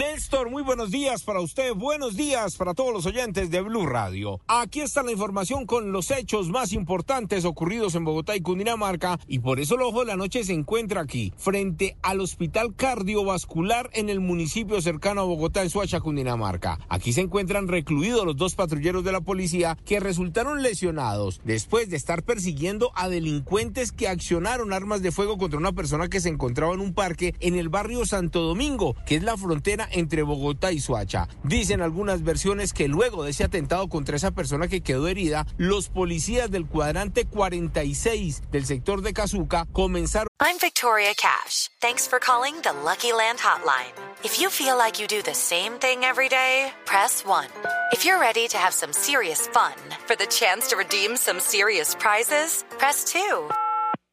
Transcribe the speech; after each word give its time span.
Néstor, 0.00 0.48
muy 0.48 0.62
buenos 0.62 0.90
días 0.90 1.24
para 1.24 1.42
usted, 1.42 1.74
buenos 1.74 2.16
días 2.16 2.56
para 2.56 2.72
todos 2.72 2.90
los 2.90 3.04
oyentes 3.04 3.50
de 3.50 3.60
Blue 3.60 3.84
Radio. 3.84 4.40
Aquí 4.46 4.80
está 4.80 5.02
la 5.02 5.12
información 5.12 5.66
con 5.66 5.92
los 5.92 6.10
hechos 6.10 6.48
más 6.48 6.72
importantes 6.72 7.44
ocurridos 7.44 7.94
en 7.94 8.06
Bogotá 8.06 8.34
y 8.34 8.40
Cundinamarca 8.40 9.20
y 9.28 9.40
por 9.40 9.60
eso 9.60 9.74
el 9.74 9.82
ojo 9.82 10.00
de 10.00 10.06
la 10.06 10.16
noche 10.16 10.42
se 10.42 10.54
encuentra 10.54 11.02
aquí, 11.02 11.34
frente 11.36 11.98
al 12.00 12.20
Hospital 12.20 12.74
Cardiovascular 12.74 13.90
en 13.92 14.08
el 14.08 14.20
municipio 14.20 14.80
cercano 14.80 15.20
a 15.20 15.24
Bogotá, 15.24 15.60
en 15.60 15.68
Suacha, 15.68 16.00
Cundinamarca. 16.00 16.78
Aquí 16.88 17.12
se 17.12 17.20
encuentran 17.20 17.68
recluidos 17.68 18.24
los 18.24 18.38
dos 18.38 18.54
patrulleros 18.54 19.04
de 19.04 19.12
la 19.12 19.20
policía 19.20 19.76
que 19.84 20.00
resultaron 20.00 20.62
lesionados 20.62 21.42
después 21.44 21.90
de 21.90 21.98
estar 21.98 22.22
persiguiendo 22.22 22.90
a 22.94 23.10
delincuentes 23.10 23.92
que 23.92 24.08
accionaron 24.08 24.72
armas 24.72 25.02
de 25.02 25.12
fuego 25.12 25.36
contra 25.36 25.58
una 25.58 25.72
persona 25.72 26.08
que 26.08 26.20
se 26.20 26.30
encontraba 26.30 26.72
en 26.72 26.80
un 26.80 26.94
parque 26.94 27.34
en 27.40 27.54
el 27.54 27.68
barrio 27.68 28.06
Santo 28.06 28.40
Domingo, 28.40 28.96
que 29.04 29.16
es 29.16 29.22
la 29.22 29.36
frontera 29.36 29.89
entre 29.92 30.22
Bogotá 30.22 30.72
y 30.72 30.80
Suacha. 30.80 31.28
Dicen 31.44 31.80
algunas 31.82 32.22
versiones 32.22 32.72
que 32.72 32.88
luego 32.88 33.24
de 33.24 33.30
ese 33.30 33.44
atentado 33.44 33.88
contra 33.88 34.16
esa 34.16 34.30
persona 34.30 34.68
que 34.68 34.82
quedó 34.82 35.08
herida, 35.08 35.46
los 35.56 35.88
policías 35.88 36.50
del 36.50 36.66
cuadrante 36.66 37.26
46 37.26 38.42
del 38.50 38.66
sector 38.66 39.02
de 39.02 39.12
Cazuca 39.12 39.66
comenzaron 39.72 40.28
I'm 40.42 40.56
Victoria 40.58 41.12
Cash. 41.14 41.68
Thanks 41.80 42.08
for 42.08 42.18
calling 42.18 42.54
the 42.62 42.72
Lucky 42.84 43.12
Land 43.12 43.40
Hotline. 43.40 43.92
If 44.24 44.40
you 44.40 44.48
feel 44.48 44.78
like 44.78 44.98
you 44.98 45.06
do 45.06 45.22
the 45.22 45.34
same 45.34 45.74
thing 45.74 46.02
every 46.02 46.30
day, 46.30 46.72
press 46.86 47.24
1. 47.26 47.46
If 47.92 48.06
you're 48.06 48.18
ready 48.18 48.48
to 48.48 48.56
have 48.56 48.72
some 48.72 48.92
serious 48.92 49.46
fun 49.48 49.74
for 50.06 50.16
the 50.16 50.26
chance 50.26 50.68
to 50.68 50.76
redeem 50.76 51.16
some 51.16 51.40
serious 51.40 51.94
prizes, 51.94 52.64
press 52.78 53.04
2. 53.12 53.50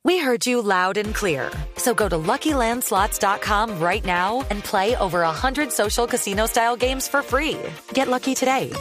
We 0.08 0.20
heard 0.20 0.48
you 0.48 0.62
loud 0.62 0.96
and 0.96 1.14
clear. 1.14 1.52
So 1.76 1.94
go 1.94 2.08
to 2.08 2.16
LuckyLandSlots.com 2.16 3.78
right 3.80 4.06
now 4.06 4.46
and 4.50 4.64
play 4.64 4.96
over 4.96 5.20
100 5.20 5.70
social 5.70 6.08
casino 6.08 6.46
style 6.46 6.78
games 6.78 7.10
for 7.10 7.22
free. 7.22 7.60
Get 7.94 8.08
lucky 8.08 8.34
today 8.34 8.72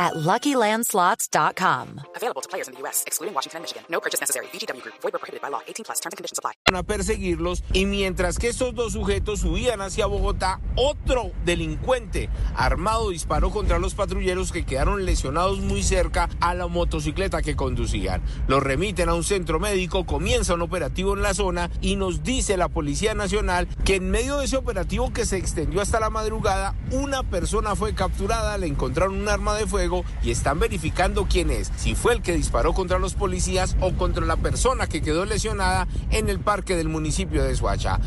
at 0.00 0.14
LuckyLandSlots.com. 0.14 2.00
Available 2.16 2.40
to 2.40 2.48
players 2.48 2.68
in 2.68 2.74
the 2.74 2.80
U.S., 2.80 3.04
excluding 3.06 3.34
Washington 3.34 3.58
and 3.58 3.64
Michigan. 3.64 3.82
No 3.90 4.00
purchase 4.00 4.20
necessary. 4.20 4.46
VGW 4.46 4.82
Group. 4.82 4.96
Void 5.02 5.12
where 5.12 5.20
prohibited 5.20 5.42
by 5.42 5.50
law. 5.50 5.60
18 5.68 5.84
plus. 5.84 6.00
Terms 6.00 6.14
and 6.14 6.18
conditions 6.18 6.38
apply. 6.38 6.52
a 6.72 6.82
perseguirlos 6.82 7.62
y 7.72 7.84
mientras 7.84 8.38
que 8.38 8.48
estos 8.48 8.74
dos 8.74 8.92
sujetos 8.92 9.40
subían 9.40 9.80
hacia 9.80 10.06
Bogotá, 10.06 10.60
otro 10.76 11.32
delincuente 11.44 12.30
armado 12.54 13.10
disparó 13.10 13.50
contra 13.50 13.78
los 13.78 13.94
patrulleros 13.94 14.52
que 14.52 14.64
quedaron 14.64 15.04
lesionados 15.04 15.58
muy 15.58 15.82
cerca 15.82 16.28
a 16.40 16.54
la 16.54 16.68
motocicleta 16.68 17.42
que 17.42 17.56
conducían. 17.56 18.22
Los 18.46 18.62
remiten 18.62 19.08
a 19.08 19.14
un 19.14 19.24
centro 19.24 19.58
médico, 19.58 20.06
comienza 20.06 20.54
un 20.54 20.62
operativo 20.62 21.14
en 21.14 21.22
la 21.22 21.34
zona 21.34 21.70
y 21.80 21.96
nos 21.96 22.22
dice 22.22 22.56
la 22.56 22.68
Policía 22.68 23.14
Nacional 23.14 23.68
que 23.84 23.96
en 23.96 24.10
medio 24.10 24.38
de 24.38 24.44
ese 24.44 24.56
operativo 24.56 25.12
que 25.12 25.26
se 25.26 25.36
extendió 25.36 25.80
hasta 25.80 26.00
la 26.00 26.10
madrugada, 26.10 26.74
una 26.92 27.24
persona 27.24 27.74
fue 27.74 27.94
capturada, 27.94 28.56
le 28.58 28.68
encontraron 28.68 29.20
un 29.20 29.28
arma 29.28 29.54
de 29.56 29.66
fuego 29.66 29.89
y 30.22 30.30
están 30.30 30.58
verificando 30.58 31.26
quién 31.28 31.50
es, 31.50 31.70
si 31.76 31.94
fue 31.94 32.12
el 32.12 32.22
que 32.22 32.34
disparó 32.34 32.72
contra 32.72 32.98
los 32.98 33.14
policías 33.14 33.76
o 33.80 33.92
contra 33.94 34.24
la 34.24 34.36
persona 34.36 34.86
que 34.86 35.02
quedó 35.02 35.24
lesionada 35.24 35.86
en 36.10 36.28
el 36.28 36.40
parque 36.40 36.76
del 36.76 36.88
municipio 36.88 37.42
de 37.42 37.56
Suacha. 37.56 37.98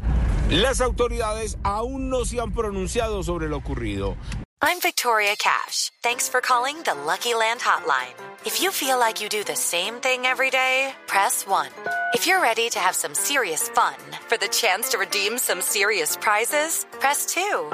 Las 0.49 0.81
autoridades 0.81 1.57
aún 1.63 2.09
no 2.09 2.25
se 2.25 2.39
han 2.39 2.51
pronunciado 2.51 3.23
sobre 3.23 3.47
lo 3.47 3.57
ocurrido. 3.57 4.15
I'm 4.65 4.79
Victoria 4.79 5.35
Cash. 5.37 5.91
Thanks 6.03 6.29
for 6.29 6.39
calling 6.39 6.77
the 6.83 6.93
Lucky 6.93 7.33
Land 7.33 7.59
Hotline. 7.59 8.15
If 8.45 8.61
you 8.61 8.71
feel 8.71 8.97
like 8.97 9.21
you 9.21 9.27
do 9.27 9.43
the 9.43 9.57
same 9.57 9.95
thing 9.95 10.25
every 10.25 10.49
day, 10.51 10.93
press 11.05 11.45
1. 11.45 11.67
If 12.13 12.25
you're 12.25 12.41
ready 12.41 12.69
to 12.69 12.79
have 12.79 12.95
some 12.95 13.13
serious 13.13 13.67
fun 13.67 13.95
for 14.29 14.37
the 14.37 14.47
chance 14.47 14.87
to 14.91 14.97
redeem 14.97 15.37
some 15.37 15.59
serious 15.59 16.15
prizes, 16.15 16.85
press 17.01 17.25
2. 17.25 17.73